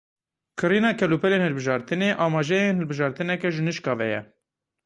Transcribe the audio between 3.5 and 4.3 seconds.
ji nişka ve ye.